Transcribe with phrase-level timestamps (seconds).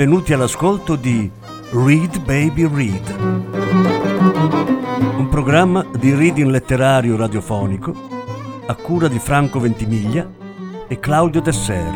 [0.00, 1.30] benvenuti all'ascolto di
[1.72, 3.16] Read Baby Read,
[5.18, 7.94] un programma di reading letterario radiofonico
[8.64, 10.26] a cura di Franco Ventimiglia
[10.88, 11.94] e Claudio Desser.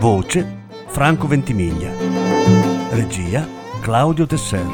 [0.00, 1.92] Voce Franco Ventimiglia.
[2.90, 3.46] Regia
[3.80, 4.66] Claudio Desser.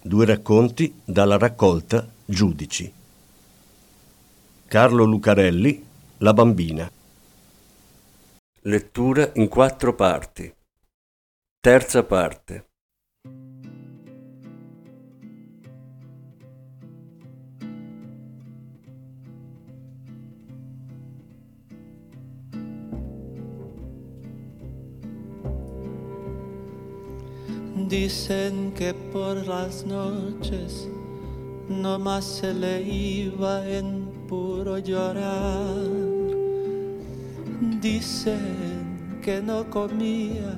[0.00, 2.99] Due racconti dalla raccolta Giudici.
[4.70, 5.84] Carlo Lucarelli,
[6.18, 6.88] La bambina.
[8.60, 10.54] Lettura in quattro parti.
[11.60, 12.68] Terza parte.
[27.74, 30.88] Dicen que por las noches
[31.68, 33.99] no más se le iba en
[34.30, 35.90] puro llorar.
[37.80, 40.56] Dicen que no comía,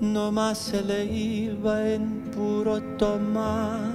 [0.00, 3.94] no más se le iba en puro tomar.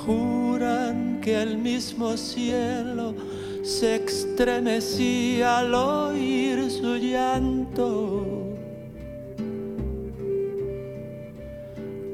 [0.00, 3.14] Juran que el mismo cielo
[3.62, 8.24] se estremecía al oír su llanto.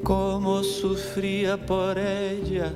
[0.03, 2.73] Cómo sufría por ella,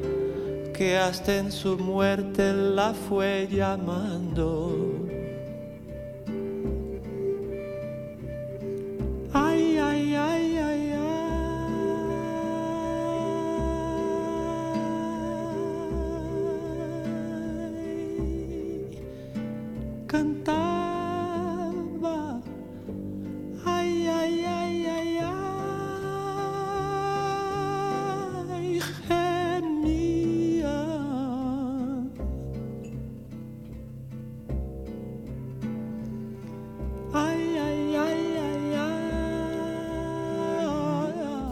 [0.80, 4.78] que hasta en su muerte la fue llamando.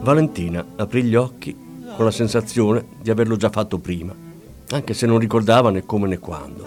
[0.08, 1.54] Valentina aprì gli occhi
[1.94, 4.16] con la sensazione di averlo già fatto prima,
[4.70, 6.66] anche se non ricordava né come né quando.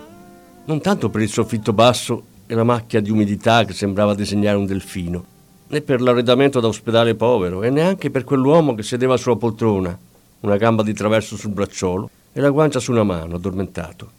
[0.66, 4.66] Non tanto per il soffitto basso e la macchia di umidità che sembrava disegnare un
[4.66, 5.24] delfino,
[5.68, 9.98] né per l'arredamento da ospedale povero, e neanche per quell'uomo che sedeva sulla poltrona,
[10.40, 14.10] una gamba di traverso sul bracciolo e la guancia su una mano, addormentato.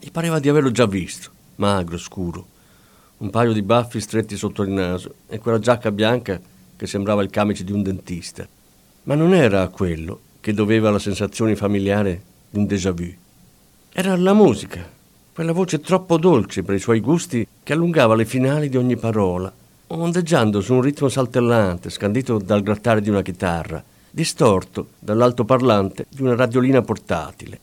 [0.00, 2.46] Gli pareva di averlo già visto, magro, scuro,
[3.18, 6.40] un paio di baffi stretti sotto il naso e quella giacca bianca
[6.76, 8.48] che sembrava il camice di un dentista.
[9.04, 13.12] Ma non era quello che doveva la sensazione familiare di un déjà vu.
[13.92, 14.86] Era la musica,
[15.32, 19.52] quella voce troppo dolce per i suoi gusti che allungava le finali di ogni parola,
[19.88, 26.34] ondeggiando su un ritmo saltellante, scandito dal grattare di una chitarra, distorto dall'altoparlante di una
[26.34, 27.60] radiolina portatile.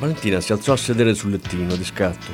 [0.00, 2.32] Valentina si alzò a sedere sul lettino di scatto,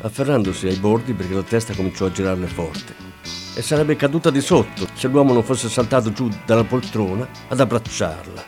[0.00, 3.07] afferrandosi ai bordi perché la testa cominciò a girarle forte.
[3.54, 8.44] E sarebbe caduta di sotto se l'uomo non fosse saltato giù dalla poltrona ad abbracciarla.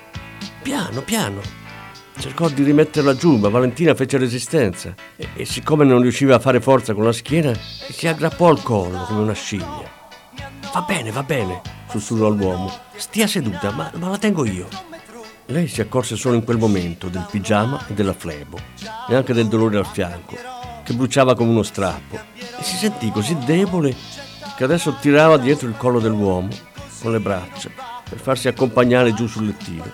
[0.62, 1.40] Piano, piano.
[2.18, 6.60] Cercò di rimetterla giù, ma Valentina fece resistenza e, e siccome non riusciva a fare
[6.60, 9.90] forza con la schiena, si aggrappò al collo come una scimmia.
[10.72, 12.70] Va bene, va bene, sussurrò l'uomo.
[12.94, 14.68] Stia seduta, ma, ma la tengo io.
[15.46, 18.58] Lei si accorse solo in quel momento del pigiama e della flebo,
[19.08, 20.36] e anche del dolore al fianco,
[20.84, 23.96] che bruciava come uno strappo, e si sentì così debole
[24.60, 26.50] che adesso tirava dietro il collo dell'uomo
[27.00, 27.70] con le braccia
[28.06, 29.90] per farsi accompagnare giù sul lettino.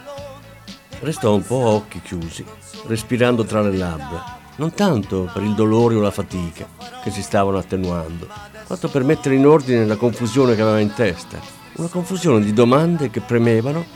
[0.99, 2.45] Restò un po' a occhi chiusi,
[2.89, 6.67] respirando tra le labbra, non tanto per il dolore o la fatica
[7.01, 8.27] che si stavano attenuando,
[8.67, 11.39] quanto per mettere in ordine la confusione che aveva in testa,
[11.75, 13.87] una confusione di domande che premevano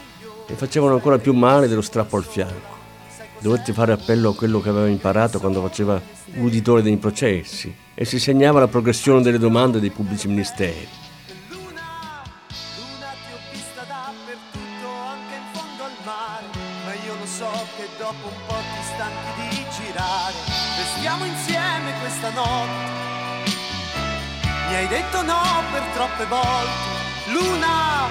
[0.47, 2.80] e facevano ancora più male dello strappo al fianco.
[3.41, 6.01] Dovette fare appello a quello che aveva imparato quando faceva
[6.34, 10.89] l'uditore dei processi e si segnava la progressione delle domande dei pubblici ministeri.
[24.69, 25.42] Mi hai detto no
[25.72, 26.71] per troppe volte,
[27.33, 28.07] Luna.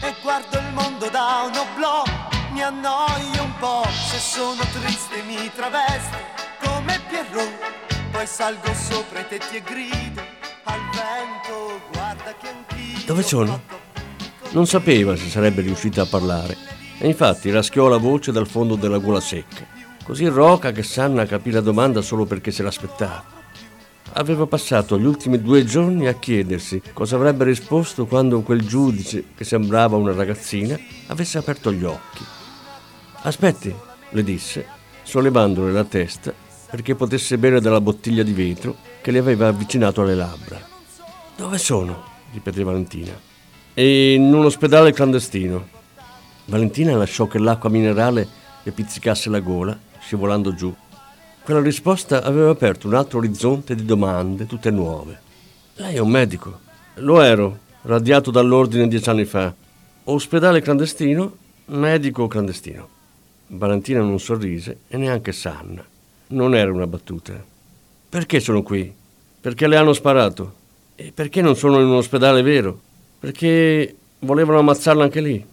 [0.00, 2.02] E guardo il mondo da un oblò,
[2.54, 6.16] mi annoio un po', se sono triste mi travesto
[6.62, 7.50] come Pierrot,
[8.12, 10.22] poi salgo sopra i tetti e grido
[10.62, 13.60] al vento, guarda che anch'io Dove sono?
[14.52, 16.56] Non sapeva se sarebbe riuscita a parlare
[16.98, 19.66] e infatti raschiò la voce dal fondo della gola secca,
[20.04, 23.24] così roca che Sanna capì la domanda solo perché se l'aspettava.
[24.12, 29.42] aveva passato gli ultimi due giorni a chiedersi cosa avrebbe risposto quando quel giudice, che
[29.42, 30.78] sembrava una ragazzina,
[31.08, 32.33] avesse aperto gli occhi.
[33.26, 33.74] Aspetti,
[34.10, 34.66] le disse,
[35.02, 36.32] sollevandole la testa
[36.70, 40.60] perché potesse bere dalla bottiglia di vetro che le aveva avvicinato alle labbra.
[41.34, 42.02] Dove sono?
[42.32, 43.12] ripeté Valentina.
[43.76, 45.68] in un ospedale clandestino.
[46.46, 48.28] Valentina lasciò che l'acqua minerale
[48.62, 50.74] le pizzicasse la gola, scivolando giù.
[51.42, 55.18] Quella risposta aveva aperto un altro orizzonte di domande, tutte nuove.
[55.76, 56.60] Lei è un medico.
[56.96, 59.54] Lo ero, radiato dall'ordine dieci anni fa.
[60.04, 61.36] Ospedale clandestino,
[61.66, 62.93] medico clandestino.
[63.56, 65.84] Valentina non sorrise e neanche Sanna.
[66.28, 67.32] Non era una battuta.
[68.08, 68.92] Perché sono qui?
[69.40, 70.62] Perché le hanno sparato.
[70.96, 72.80] E perché non sono in un ospedale vero?
[73.20, 75.44] Perché volevano ammazzarla anche lì.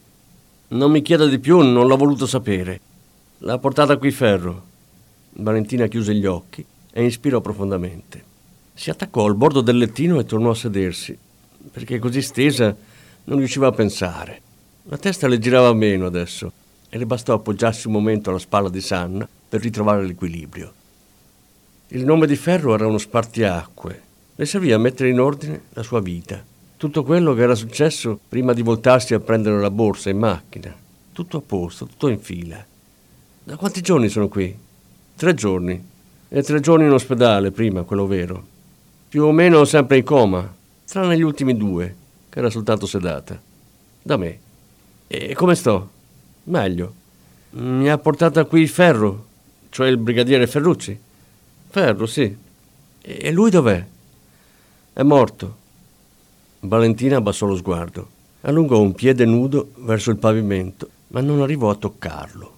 [0.69, 2.79] Non mi chieda di più, non l'ho voluto sapere.
[3.39, 4.69] L'ha portata qui Ferro.
[5.33, 8.23] Valentina chiuse gli occhi e inspirò profondamente.
[8.73, 11.15] Si attaccò al bordo del lettino e tornò a sedersi,
[11.71, 12.75] perché così stesa
[13.25, 14.41] non riusciva a pensare.
[14.83, 16.51] La testa le girava meno adesso
[16.93, 20.73] e le bastò appoggiarsi un momento alla spalla di Sanna per ritrovare l'equilibrio.
[21.87, 24.01] Il nome di Ferro era uno spartiacque.
[24.35, 26.43] Le servì a mettere in ordine la sua vita.
[26.75, 30.75] Tutto quello che era successo prima di voltarsi a prendere la borsa in macchina.
[31.13, 32.65] Tutto a posto, tutto in fila.
[33.43, 34.53] Da quanti giorni sono qui?
[35.15, 35.87] Tre giorni.
[36.27, 38.45] E tre giorni in ospedale prima, quello vero.
[39.07, 40.53] Più o meno sempre in coma,
[40.85, 41.95] tranne gli ultimi due,
[42.29, 43.41] che era soltanto sedata.
[44.01, 44.39] Da me.
[45.07, 45.89] E come sto?
[46.43, 46.93] Meglio.
[47.51, 49.25] Mi ha portata qui Ferro,
[49.69, 50.97] cioè il brigadiere Ferrucci.
[51.69, 52.35] Ferro, sì.
[53.01, 53.85] E lui dov'è?
[54.93, 55.57] È morto.
[56.61, 58.07] Valentina abbassò lo sguardo,
[58.41, 62.57] allungò un piede nudo verso il pavimento, ma non arrivò a toccarlo.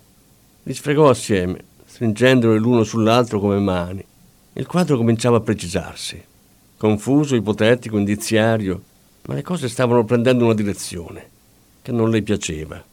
[0.63, 4.03] Li sfregò assieme, stringendoli l'uno sull'altro come mani.
[4.53, 6.21] Il quadro cominciava a precisarsi.
[6.75, 8.81] Confuso, ipotetico, indiziario,
[9.25, 11.29] ma le cose stavano prendendo una direzione
[11.81, 12.83] che non le piaceva.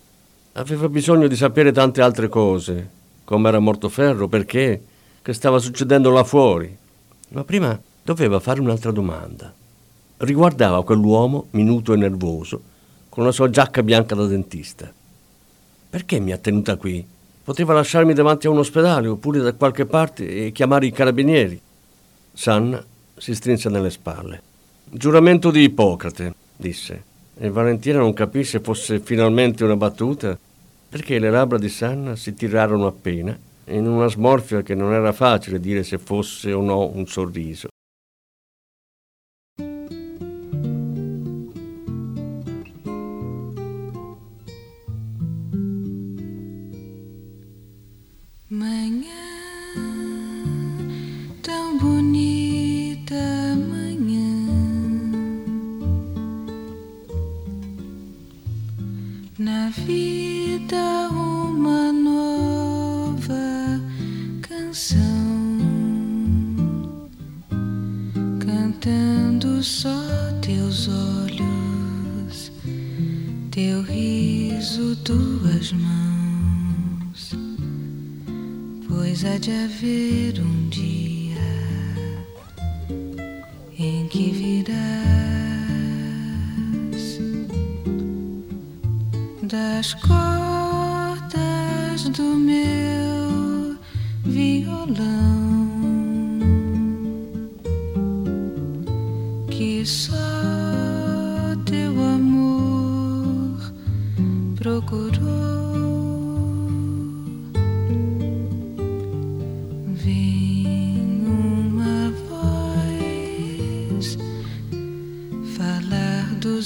[0.60, 2.86] Aveva bisogno di sapere tante altre cose,
[3.24, 4.82] come era morto Ferro, perché,
[5.22, 6.76] che stava succedendo là fuori.
[7.28, 9.54] Ma prima doveva fare un'altra domanda.
[10.18, 12.60] Riguardava quell'uomo minuto e nervoso,
[13.08, 14.92] con la sua giacca bianca da dentista.
[15.88, 17.06] Perché mi ha tenuta qui?
[17.42, 21.58] Poteva lasciarmi davanti a un ospedale oppure da qualche parte e chiamare i carabinieri.
[22.34, 22.84] Sanna
[23.16, 24.42] si strinse nelle spalle.
[24.84, 27.02] Giuramento di Ippocrate, disse,
[27.38, 30.38] e Valentina non capì se fosse finalmente una battuta,
[30.90, 35.60] perché le labbra di Sanna si tirarono appena, in una smorfia che non era facile
[35.60, 37.69] dire se fosse o no un sorriso.
[75.72, 77.32] mãos,
[78.88, 80.59] pois há de haver um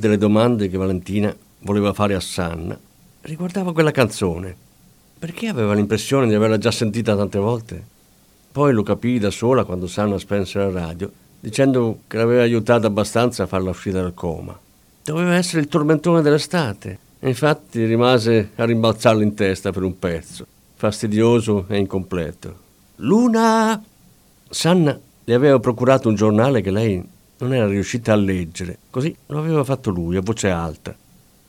[0.05, 2.79] Delle domande che Valentina voleva fare a Sanna
[3.23, 4.55] riguardava quella canzone.
[5.19, 7.83] Perché aveva l'impressione di averla già sentita tante volte?
[8.53, 13.45] Poi lo capì da sola quando Sanna spense la radio, dicendo che l'aveva aiutata abbastanza
[13.45, 14.59] a farla uscire dal coma.
[15.03, 20.45] Doveva essere il tormentone dell'estate, Infatti rimase a rimbalzarlo in testa per un pezzo,
[20.75, 22.55] fastidioso e incompleto.
[22.97, 23.83] Luna!
[24.51, 27.03] Sanna le aveva procurato un giornale che lei
[27.45, 30.97] non era riuscita a leggere, così lo aveva fatto lui a voce alta.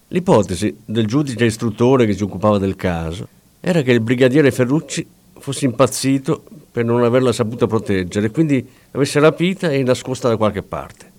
[0.09, 3.27] L'ipotesi del giudice istruttore che si occupava del caso
[3.61, 5.07] era che il brigadiere Ferrucci
[5.39, 10.63] fosse impazzito per non averla saputa proteggere e quindi l'avesse rapita e nascosta da qualche
[10.63, 11.09] parte.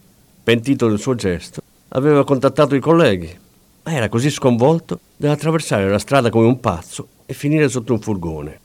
[0.45, 3.35] Pentito del suo gesto, aveva contattato i colleghi,
[3.83, 8.00] ma era così sconvolto da attraversare la strada come un pazzo e finire sotto un
[8.00, 8.61] furgone.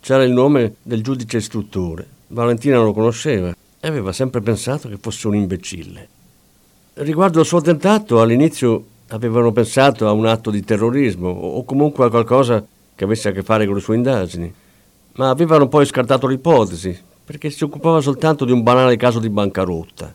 [0.00, 2.06] C'era il nome del giudice istruttore.
[2.28, 3.52] Valentina lo conosceva
[3.84, 6.08] e aveva sempre pensato che fosse un imbecille.
[6.94, 12.08] Riguardo al suo attentato, all'inizio avevano pensato a un atto di terrorismo o comunque a
[12.08, 14.54] qualcosa che avesse a che fare con le sue indagini,
[15.14, 20.14] ma avevano poi scartato l'ipotesi perché si occupava soltanto di un banale caso di bancarotta.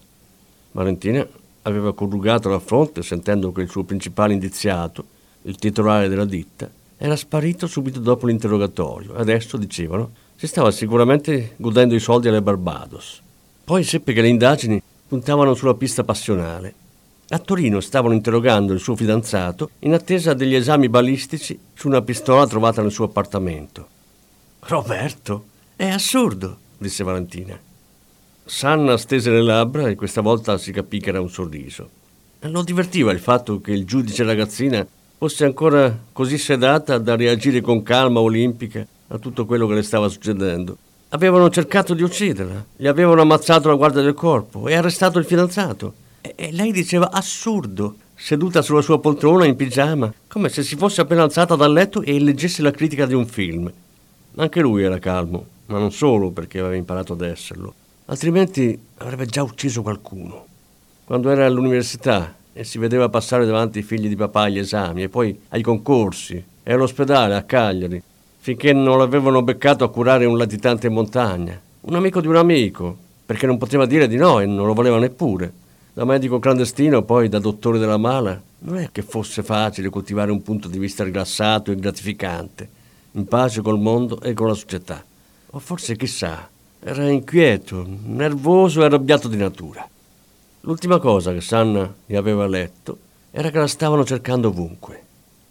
[0.71, 1.27] Valentina
[1.63, 5.03] aveva corrugato la fronte sentendo che il suo principale indiziato,
[5.41, 11.95] il titolare della ditta, era sparito subito dopo l'interrogatorio adesso, dicevano, si stava sicuramente godendo
[11.95, 13.25] i soldi alle Barbados.
[13.67, 16.73] Poi seppe che le indagini puntavano sulla pista passionale.
[17.27, 22.47] A Torino stavano interrogando il suo fidanzato in attesa degli esami balistici su una pistola
[22.47, 23.85] trovata nel suo appartamento.
[24.59, 27.59] Roberto, è assurdo, disse Valentina.
[28.45, 31.89] Sanna stese le labbra e questa volta si capì che era un sorriso.
[32.39, 37.83] Lo divertiva il fatto che il giudice ragazzina fosse ancora così sedata da reagire con
[37.83, 40.77] calma olimpica a tutto quello che le stava succedendo.
[41.09, 45.93] Avevano cercato di ucciderla, gli avevano ammazzato la guardia del corpo e arrestato il fidanzato.
[46.21, 51.01] E, e lei diceva assurdo, seduta sulla sua poltrona in pigiama, come se si fosse
[51.01, 53.71] appena alzata dal letto e leggesse la critica di un film.
[54.35, 57.73] Anche lui era calmo, ma non solo perché aveva imparato ad esserlo
[58.07, 60.45] altrimenti avrebbe già ucciso qualcuno.
[61.05, 65.09] Quando era all'università e si vedeva passare davanti i figli di papà agli esami e
[65.09, 68.01] poi ai concorsi e all'ospedale a Cagliari,
[68.47, 72.95] finché non l'avevano beccato a curare un latitante in montagna, un amico di un amico,
[73.25, 75.51] perché non poteva dire di no e non lo voleva neppure.
[75.91, 80.43] Da medico clandestino, poi da dottore della mala, non è che fosse facile coltivare un
[80.43, 82.69] punto di vista rilassato e gratificante,
[83.11, 85.03] in pace col mondo e con la società.
[85.49, 86.47] O forse chissà,
[86.79, 89.85] era inquieto, nervoso e arrabbiato di natura.
[90.61, 92.97] L'ultima cosa che Sanna gli aveva letto
[93.29, 95.03] era che la stavano cercando ovunque.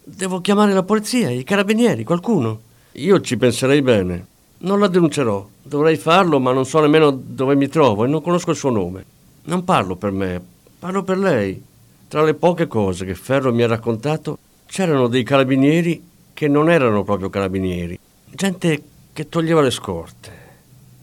[0.03, 2.65] Devo chiamare la polizia, i carabinieri, qualcuno?
[2.99, 4.25] Io ci penserei bene.
[4.59, 5.47] Non la denuncerò.
[5.61, 9.05] Dovrei farlo, ma non so nemmeno dove mi trovo e non conosco il suo nome.
[9.43, 10.41] Non parlo per me,
[10.79, 11.63] parlo per lei.
[12.07, 17.03] Tra le poche cose che Ferro mi ha raccontato, c'erano dei carabinieri che non erano
[17.03, 17.99] proprio carabinieri.
[18.25, 20.45] Gente che toglieva le scorte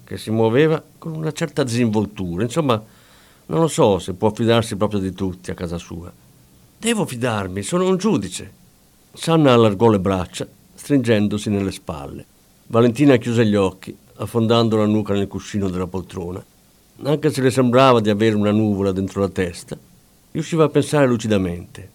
[0.02, 2.42] che si muoveva con una certa disinvoltura.
[2.42, 2.82] Insomma,
[3.46, 6.12] non lo so se può fidarsi proprio di tutti a casa sua.
[6.76, 8.52] Devo fidarmi, sono un giudice.
[9.12, 10.46] Sanna allargò le braccia,
[10.84, 12.26] stringendosi nelle spalle.
[12.66, 16.44] Valentina chiuse gli occhi, affondando la nuca nel cuscino della poltrona.
[17.04, 19.78] Anche se le sembrava di avere una nuvola dentro la testa,
[20.32, 21.88] riusciva a pensare lucidamente.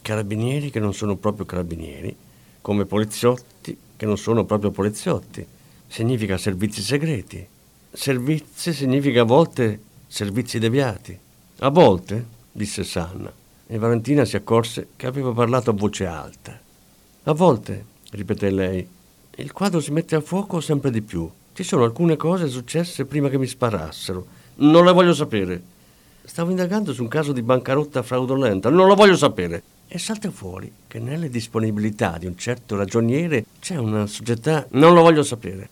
[0.00, 2.16] Carabinieri che non sono proprio carabinieri,
[2.62, 5.46] come poliziotti che non sono proprio poliziotti
[5.86, 7.46] significa servizi segreti.
[7.92, 11.16] Servizi significa a volte servizi deviati.
[11.58, 13.30] A volte, disse Sanna,
[13.66, 16.58] e Valentina si accorse che aveva parlato a voce alta.
[17.24, 18.86] A volte, ripeté lei,
[19.36, 21.28] il quadro si mette a fuoco sempre di più.
[21.52, 24.26] Ci sono alcune cose successe prima che mi sparassero.
[24.56, 25.62] Non le voglio sapere.
[26.24, 28.68] Stavo indagando su un caso di bancarotta fraudolenta.
[28.70, 29.62] Non lo voglio sapere.
[29.88, 34.66] E salta fuori che nelle disponibilità di un certo ragioniere c'è una società.
[34.70, 35.68] Non lo voglio sapere.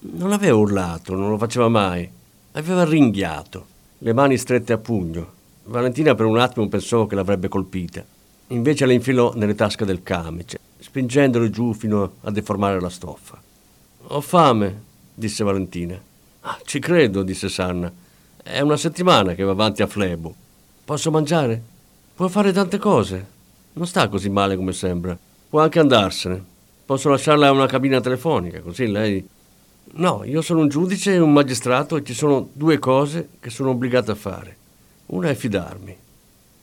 [0.00, 2.08] Non aveva urlato, non lo faceva mai.
[2.52, 3.66] Aveva ringhiato,
[3.98, 5.32] le mani strette a pugno.
[5.64, 8.04] Valentina per un attimo pensò che l'avrebbe colpita.
[8.48, 10.58] Invece le infilò nelle tasche del camice,
[10.98, 13.40] spingendolo giù fino a deformare la stoffa.
[14.08, 14.82] Ho fame,
[15.14, 16.00] disse Valentina.
[16.40, 17.92] Ah, ci credo, disse Sanna.
[18.42, 20.34] È una settimana che va avanti a Flebo.
[20.84, 21.62] Posso mangiare?
[22.14, 23.26] Può fare tante cose.
[23.74, 25.16] Non sta così male come sembra.
[25.48, 26.42] Può anche andarsene.
[26.84, 29.24] Posso lasciarla a una cabina telefonica, così lei
[29.90, 33.70] No, io sono un giudice e un magistrato e ci sono due cose che sono
[33.70, 34.56] obbligato a fare.
[35.06, 35.96] Una è fidarmi.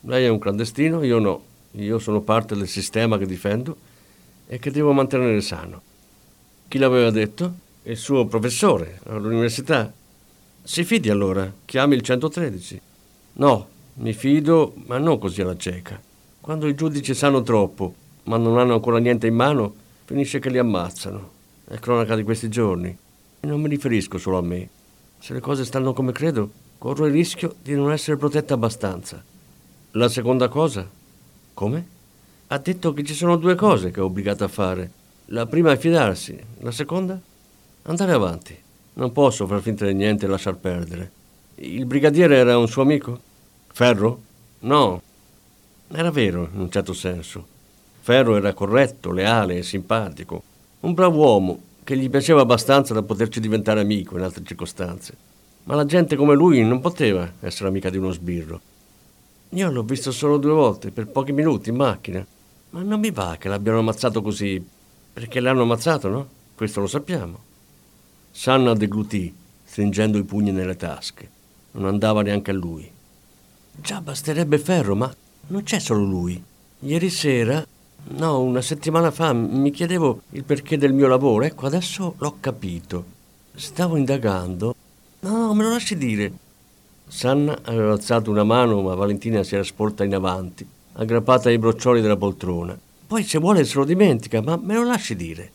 [0.02, 1.42] Lei è un clandestino, io no.
[1.72, 3.76] Io sono parte del sistema che difendo
[4.46, 5.82] e che devo mantenere sano.
[6.68, 7.54] Chi l'aveva detto?
[7.82, 9.92] Il suo professore all'università.
[10.62, 12.80] Si fidi allora, chiami il 113.
[13.34, 16.00] No, mi fido, ma non così alla cieca.
[16.40, 19.74] Quando i giudici sanno troppo, ma non hanno ancora niente in mano,
[20.04, 21.30] finisce che li ammazzano.
[21.64, 22.96] È cronaca di questi giorni.
[23.40, 24.68] Non mi riferisco solo a me.
[25.18, 29.22] Se le cose stanno come credo, corro il rischio di non essere protetta abbastanza.
[29.92, 30.88] La seconda cosa?
[31.54, 31.86] Come?
[32.48, 34.90] Ha detto che ci sono due cose che è obbligato a fare.
[35.26, 37.20] La prima è fidarsi, la seconda?
[37.82, 38.56] Andare avanti.
[38.94, 41.10] Non posso far finta di niente e lasciar perdere.
[41.56, 43.18] Il brigadiere era un suo amico?
[43.66, 44.20] Ferro?
[44.60, 45.02] No.
[45.88, 47.44] Era vero, in un certo senso.
[48.00, 50.40] Ferro era corretto, leale e simpatico.
[50.80, 55.16] Un bravo uomo che gli piaceva abbastanza da poterci diventare amico in altre circostanze.
[55.64, 58.60] Ma la gente come lui non poteva essere amica di uno sbirro.
[59.50, 62.24] Io l'ho visto solo due volte, per pochi minuti, in macchina.
[62.70, 64.64] Ma non mi va che l'abbiano ammazzato così.
[65.12, 66.28] Perché l'hanno ammazzato, no?
[66.54, 67.38] Questo lo sappiamo.
[68.30, 71.30] Sanna deglutì, stringendo i pugni nelle tasche.
[71.72, 72.90] Non andava neanche a lui.
[73.72, 75.14] Già basterebbe ferro, ma
[75.48, 76.42] non c'è solo lui.
[76.80, 77.66] Ieri sera,
[78.08, 81.44] no, una settimana fa, mi chiedevo il perché del mio lavoro.
[81.44, 83.04] Ecco, adesso l'ho capito.
[83.54, 84.74] Stavo indagando.
[85.20, 86.32] No, no, me lo lasci dire.
[87.08, 92.00] Sanna aveva alzato una mano, ma Valentina si era sporta in avanti, aggrappata ai broccioli
[92.00, 92.78] della poltrona.
[93.06, 95.50] Poi, se vuole, se lo dimentica, ma me lo lasci dire.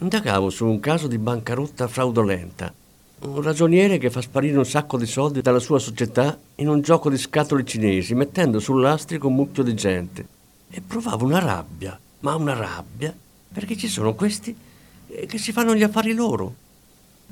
[0.00, 2.72] Indagavo su un caso di bancarotta fraudolenta.
[3.20, 7.10] Un ragioniere che fa sparire un sacco di soldi dalla sua società in un gioco
[7.10, 10.26] di scatole cinesi, mettendo sul lastrico un mucchio di gente.
[10.70, 13.14] E provavo una rabbia, ma una rabbia,
[13.52, 14.56] perché ci sono questi
[15.26, 16.54] che si fanno gli affari loro.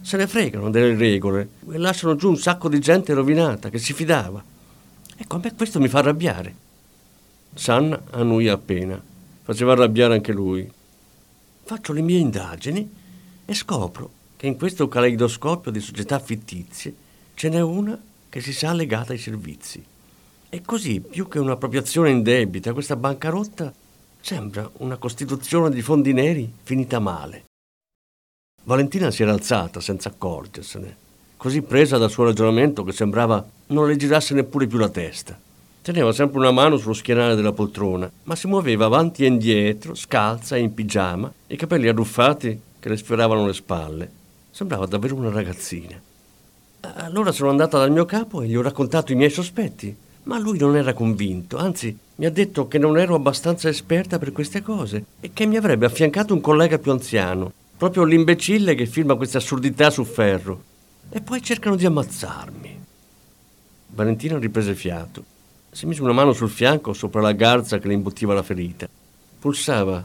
[0.01, 3.93] Se ne fregano delle regole e lasciano giù un sacco di gente rovinata che si
[3.93, 4.43] fidava.
[5.17, 6.66] Ecco, a me questo mi fa arrabbiare.
[7.57, 9.03] Sanna annuì appena.
[9.43, 10.71] Faceva arrabbiare anche lui.
[11.65, 12.89] Faccio le mie indagini
[13.45, 16.95] e scopro che in questo caleidoscopio di società fittizie
[17.35, 17.99] ce n'è una
[18.29, 19.83] che si sa legata ai servizi.
[20.49, 23.73] E così, più che un'appropriazione indebita, questa bancarotta
[24.21, 27.45] sembra una costituzione di fondi neri finita male.
[28.65, 30.97] Valentina si era alzata senza accorgersene,
[31.39, 35.46] così presa dal suo ragionamento che sembrava non le girasse neppure più la testa.
[35.87, 40.57] Teneva sempre una mano sullo schienale della poltrona, ma si muoveva avanti e indietro, scalza
[40.57, 44.11] e in pigiama, i capelli arruffati che le sfioravano le spalle.
[44.51, 45.97] Sembrava davvero una ragazzina.
[46.81, 50.59] Allora sono andata dal mio capo e gli ho raccontato i miei sospetti, ma lui
[50.59, 55.05] non era convinto, anzi mi ha detto che non ero abbastanza esperta per queste cose
[55.21, 59.91] e che mi avrebbe affiancato un collega più anziano, proprio l'imbecille che firma queste assurdità
[59.91, 60.63] su ferro.
[61.11, 62.85] E poi cercano di ammazzarmi.
[63.87, 65.35] Valentina riprese fiato.
[65.77, 68.89] Si mise una mano sul fianco sopra la garza che le imbottiva la ferita.
[69.39, 70.03] Pulsava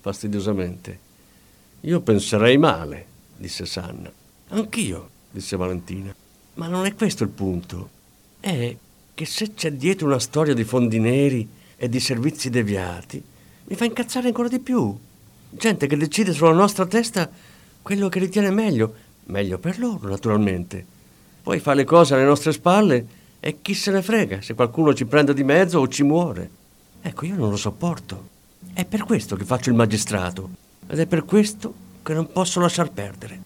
[0.00, 0.98] fastidiosamente.
[1.80, 4.12] Io penserei male, disse Sanna.
[4.48, 6.14] Anch'io, disse Valentina.
[6.56, 7.88] Ma non è questo il punto.
[8.38, 8.76] È
[9.14, 13.24] che se c'è dietro una storia di fondi neri e di servizi deviati,
[13.64, 14.94] mi fa incazzare ancora di più.
[15.48, 17.30] Gente che decide sulla nostra testa
[17.80, 20.84] quello che ritiene meglio, meglio per loro, naturalmente.
[21.42, 25.04] Poi fa le cose alle nostre spalle e chi se ne frega se qualcuno ci
[25.04, 26.48] prende di mezzo o ci muore.
[27.02, 28.28] Ecco, io non lo sopporto.
[28.72, 30.48] È per questo che faccio il magistrato
[30.86, 33.38] ed è per questo che non posso lasciar perdere.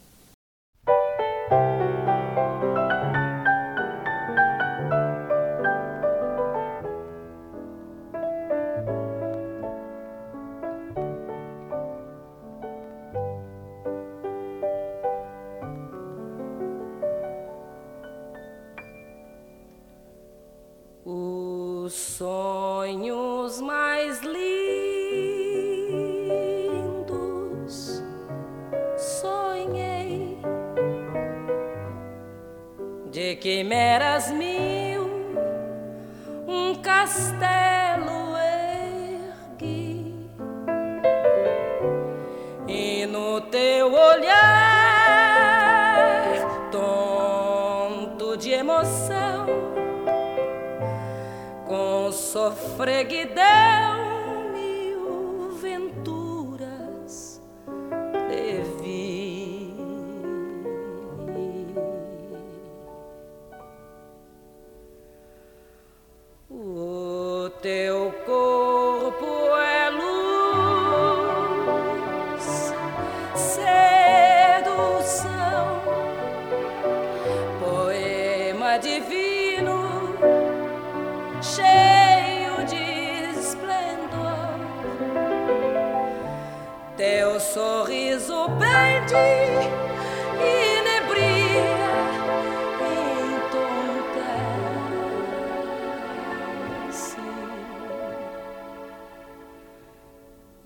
[52.49, 53.98] sofreguideu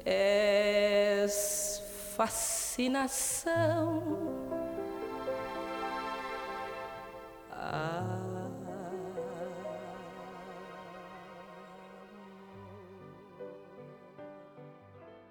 [0.05, 1.81] És
[2.15, 4.03] fascinação.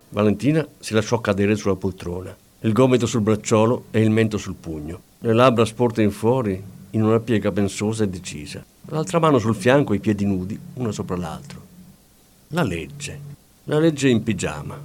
[0.10, 5.02] Valentina si lasciò cadere sulla poltrona, il gomito sul bracciolo e il mento sul pugno,
[5.20, 9.94] le labbra sporte in fuori in una piega pensosa e decisa, l'altra mano sul fianco
[9.94, 11.62] e i piedi nudi, uno sopra l'altro.
[12.50, 13.31] La legge,
[13.66, 14.80] la legge in pigiama.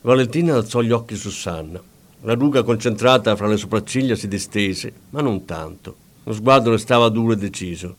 [0.00, 1.80] Valentina alzò gli occhi su Sanna.
[2.22, 5.94] La ruga concentrata fra le sopracciglia si distese, ma non tanto.
[6.24, 7.96] Lo sguardo restava duro e deciso.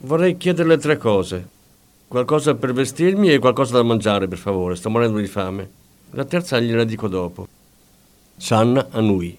[0.00, 1.48] Vorrei chiederle tre cose.
[2.06, 4.76] Qualcosa per vestirmi e qualcosa da mangiare, per favore.
[4.76, 5.70] Sto morendo di fame.
[6.10, 7.48] La terza gliela dico dopo.
[8.36, 9.36] Sanna annui.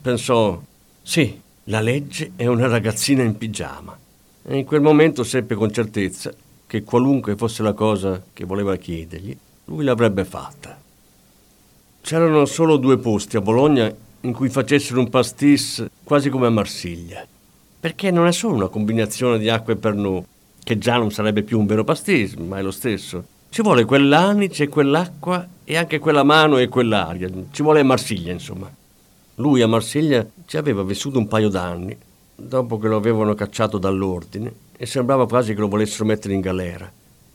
[0.00, 0.60] Pensò,
[1.02, 3.96] sì, la legge è una ragazzina in pigiama.
[4.44, 6.32] E in quel momento seppe con certezza
[6.68, 10.78] che qualunque fosse la cosa che voleva chiedergli, lui l'avrebbe fatta.
[12.02, 17.26] C'erano solo due posti a Bologna in cui facessero un pastis quasi come a Marsiglia.
[17.80, 20.24] Perché non è solo una combinazione di acqua e pernod,
[20.62, 23.24] che già non sarebbe più un vero pastis, ma è lo stesso.
[23.48, 27.30] Ci vuole quell'anice, quell'acqua e anche quella mano e quell'aria.
[27.50, 28.70] Ci vuole Marsiglia, insomma.
[29.36, 31.96] Lui a Marsiglia ci aveva vissuto un paio d'anni,
[32.40, 36.90] dopo che lo avevano cacciato dall'ordine, e sembrava quasi che lo volessero mettere in galera.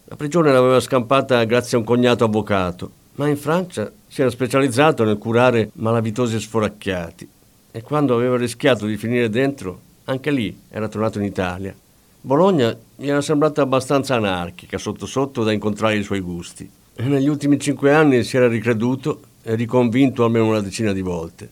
[0.06, 5.04] La prigione l'aveva scampata grazie a un cognato avvocato, ma in Francia si era specializzato
[5.04, 7.30] nel curare malavitosi sforacchiati
[7.72, 11.76] e quando aveva rischiato di finire dentro, anche lì era tornato in Italia.
[12.22, 16.70] Bologna gli era sembrata abbastanza anarchica, sotto sotto da incontrare i suoi gusti.
[16.96, 21.50] E negli ultimi cinque anni si era ricreduto e riconvinto almeno una decina di volte.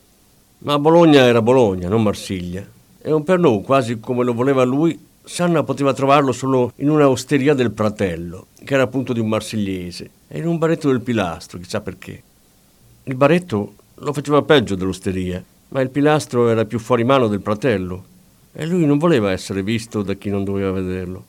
[0.60, 2.66] Ma Bologna era Bologna, non Marsiglia.
[3.04, 7.56] E un Pernod, quasi come lo voleva lui, Sanna poteva trovarlo solo in una osteria
[7.56, 11.82] del Pratello, che era appunto di un marsigliese, e in un baretto del Pilastro, chissà
[11.82, 12.22] perché.
[13.06, 18.06] Il baretto lo faceva peggio dell'osteria, ma il Pilastro era più fuori mano del Pratello,
[18.54, 21.26] e lui non voleva essere visto da chi non doveva vederlo.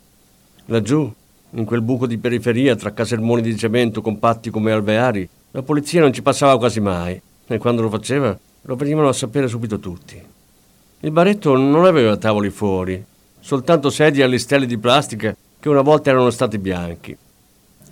[0.66, 1.10] Laggiù,
[1.50, 6.12] in quel buco di periferia tra casermoni di cemento compatti come alveari, la polizia non
[6.12, 10.31] ci passava quasi mai, e quando lo faceva lo venivano a sapere subito tutti.
[11.04, 13.04] Il baretto non aveva tavoli fuori,
[13.40, 17.16] soltanto sedie alle stelle di plastica che una volta erano stati bianchi.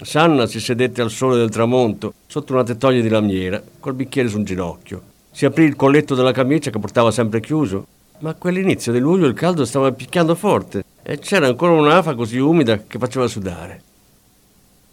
[0.03, 4.37] Sanna si sedette al sole del tramonto, sotto una tettoia di lamiera, col bicchiere su
[4.37, 5.03] un ginocchio.
[5.33, 7.85] Si aprì il colletto della camicia che portava sempre chiuso,
[8.21, 12.39] ma a quell'inizio di luglio il caldo stava picchiando forte e c'era ancora un'afa così
[12.39, 13.83] umida che faceva sudare.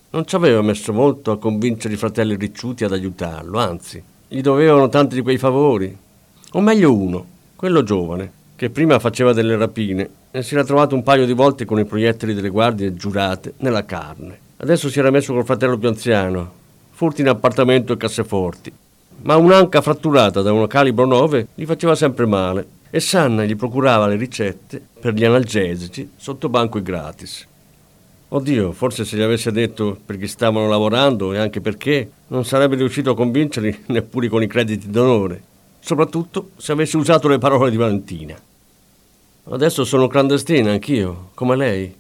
[0.09, 4.89] Non ci aveva messo molto a convincere i fratelli ricciuti ad aiutarlo, anzi, gli dovevano
[4.89, 5.95] tanti di quei favori.
[6.53, 11.01] O meglio uno, quello giovane, che prima faceva delle rapine e si era trovato un
[11.01, 14.39] paio di volte con i proiettili delle guardie giurate nella carne.
[14.57, 16.51] Adesso si era messo col fratello più anziano,
[16.91, 18.71] furti in appartamento e casseforti.
[19.23, 24.05] Ma un'anca fratturata da un calibro 9 gli faceva sempre male e Sanna gli procurava
[24.05, 27.47] le ricette per gli analgesici sotto banco e gratis.
[28.29, 33.09] Oddio, forse se gli avesse detto perché stavano lavorando e anche perché, non sarebbe riuscito
[33.09, 35.41] a convincerli neppure con i crediti d'onore,
[35.87, 38.37] soprattutto se avesse usato le parole di Valentina.
[39.49, 41.95] Adesso sono clandestina anch'io, come lei,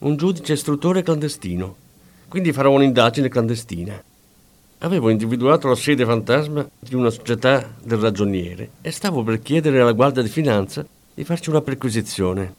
[0.00, 1.74] un giudice istruttore clandestino,
[2.28, 4.00] quindi farò un'indagine clandestina.
[4.80, 9.92] Avevo individuato la sede fantasma di una società del ragioniere e stavo per chiedere alla
[9.92, 12.54] Guardia di Finanza di farci una perquisizione.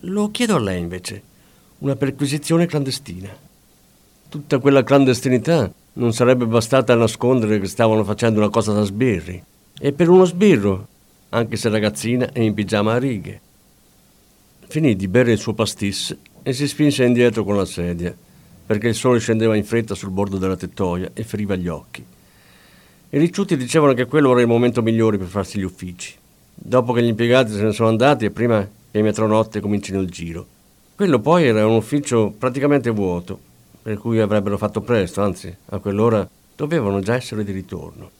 [0.00, 1.22] Lo chiedo a lei invece
[1.78, 3.30] una perquisizione clandestina.
[4.28, 9.42] Tutta quella clandestinità non sarebbe bastata a nascondere che stavano facendo una cosa da sbirri.
[9.78, 10.86] E per uno sbirro,
[11.30, 13.40] anche se ragazzina e in pigiama a righe.
[14.68, 18.16] Finì di bere il suo pastis e si spinse indietro con la sedia,
[18.66, 22.02] perché il sole scendeva in fretta sul bordo della tettoia e feriva gli occhi.
[23.10, 26.14] I ricciuti dicevano che quello era il momento migliore per farsi gli uffici,
[26.54, 30.08] dopo che gli impiegati se ne sono andati e prima che i metronotte comincino il
[30.08, 30.46] giro.
[30.94, 33.38] Quello poi era un ufficio praticamente vuoto,
[33.82, 38.15] per cui avrebbero fatto presto, anzi, a quell'ora dovevano già essere di ritorno.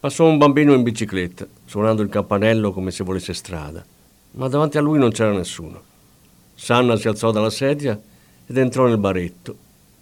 [0.00, 3.84] Passò un bambino in bicicletta, suonando il campanello come se volesse strada,
[4.32, 5.82] ma davanti a lui non c'era nessuno.
[6.54, 8.00] Sanna si alzò dalla sedia
[8.46, 9.56] ed entrò nel baretto,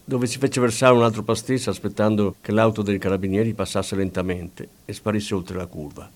[0.05, 4.93] dove si fece versare un altro pastis aspettando che l'auto dei carabinieri passasse lentamente e
[4.93, 6.11] sparisse oltre la curva.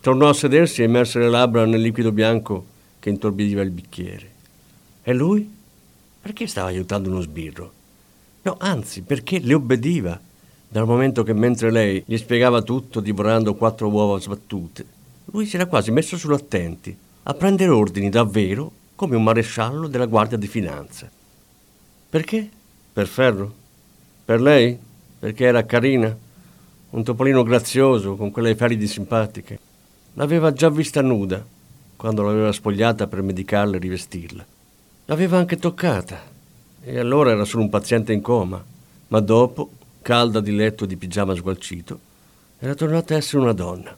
[0.00, 2.66] Tornò a sedersi e immerse le labbra nel liquido bianco
[2.98, 4.30] che intorbidiva il bicchiere.
[5.04, 5.48] E lui?
[6.20, 7.72] Perché stava aiutando uno sbirro?
[8.42, 10.20] No, anzi, perché le obbediva,
[10.72, 14.86] dal momento che mentre lei gli spiegava tutto divorando quattro uova sbattute,
[15.26, 20.38] lui si era quasi messo sull'attenti, a prendere ordini davvero come un maresciallo della Guardia
[20.38, 21.10] di Finanza.
[22.08, 22.48] Perché?
[22.90, 23.52] Per Ferro?
[24.24, 24.78] Per lei?
[25.18, 26.16] Perché era carina?
[26.88, 29.58] Un topolino grazioso, con quelle feridi simpatiche.
[30.14, 31.44] L'aveva già vista nuda,
[31.96, 34.46] quando l'aveva spogliata per medicarla e rivestirla.
[35.04, 36.18] L'aveva anche toccata,
[36.82, 38.64] e allora era solo un paziente in coma,
[39.08, 41.98] ma dopo calda di letto di pigiama sgualcito,
[42.58, 43.96] era tornata a essere una donna.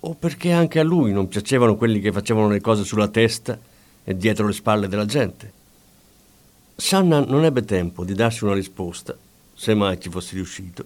[0.00, 3.58] O perché anche a lui non piacevano quelli che facevano le cose sulla testa
[4.02, 5.52] e dietro le spalle della gente.
[6.74, 9.16] Sanna non ebbe tempo di darsi una risposta,
[9.54, 10.84] se mai ci fosse riuscito,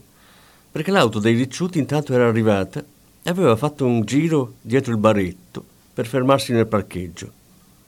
[0.70, 2.84] perché l'auto dei ricciuti intanto era arrivata
[3.22, 7.32] e aveva fatto un giro dietro il baretto per fermarsi nel parcheggio.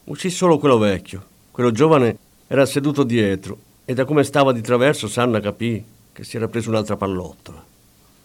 [0.04, 5.08] Uscì solo quello vecchio, quello giovane era seduto dietro e da come stava di traverso
[5.08, 5.84] Sanna capì
[6.18, 7.64] che si era preso un'altra pallottola.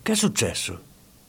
[0.01, 0.79] Che è successo?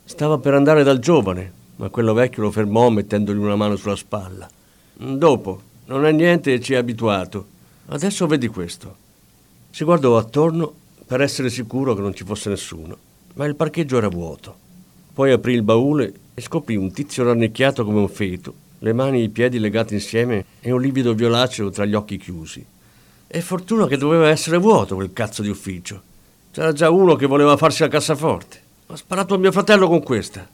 [0.02, 4.48] Stava per andare dal giovane, ma quello vecchio lo fermò mettendogli una mano sulla spalla.
[4.94, 7.46] Dopo, non è niente e ci è abituato.
[7.88, 8.96] Adesso vedi questo.
[9.68, 10.72] Si guardò attorno
[11.04, 12.96] per essere sicuro che non ci fosse nessuno,
[13.34, 14.56] ma il parcheggio era vuoto.
[15.12, 19.24] Poi aprì il baule e scoprì un tizio rannicchiato come un feto, le mani e
[19.24, 22.64] i piedi legati insieme e un livido violaceo tra gli occhi chiusi.
[23.26, 26.12] E fortuna che doveva essere vuoto quel cazzo di ufficio.
[26.54, 28.62] C'era già uno che voleva farsi la cassaforte.
[28.86, 30.46] Ha sparato a mio fratello con questa.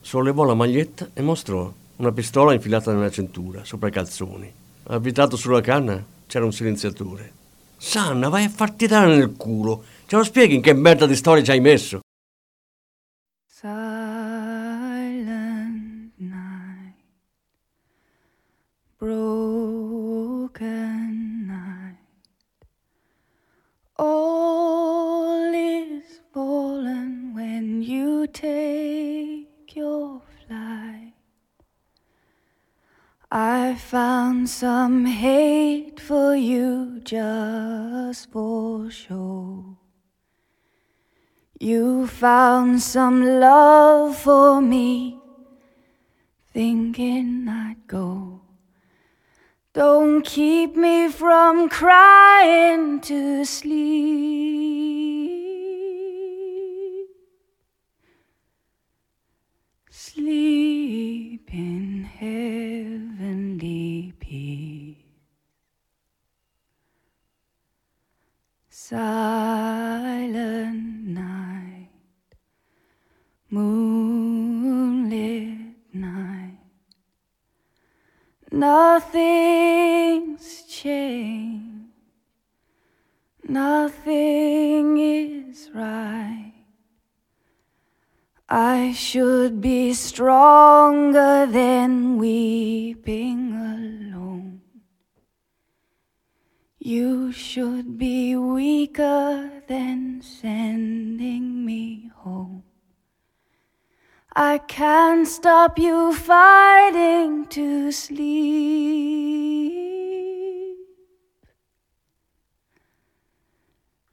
[0.00, 4.48] Sollevò la maglietta e mostrò una pistola infilata nella cintura, sopra i calzoni.
[4.84, 7.32] Avvitato sulla canna c'era un silenziatore.
[7.76, 9.82] Sanna, vai a farti dare nel culo.
[10.06, 12.02] Ce lo spieghi in che merda di storia ci hai messo?
[13.52, 13.95] Silent
[34.86, 39.76] some hate for you just for show.
[41.58, 45.18] You found some love for me,
[46.52, 48.42] thinking I'd go.
[49.72, 54.06] Don't keep me from crying to sleep.
[59.90, 64.15] Sleep in heavenly
[68.88, 71.88] Silent night,
[73.50, 75.58] moonlit
[75.92, 76.58] night.
[78.52, 81.90] Nothing's changed,
[83.48, 86.55] nothing is right.
[88.48, 94.60] I should be stronger than weeping alone.
[96.78, 102.62] You should be weaker than sending me home.
[104.36, 108.26] I can't stop you fighting to sleep.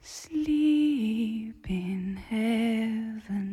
[0.02, 3.53] Sleep in heavenly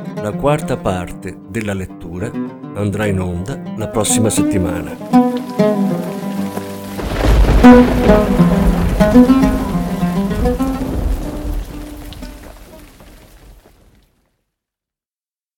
[0.21, 2.29] La quarta parte della lettura
[2.75, 4.95] andrà in onda la prossima settimana.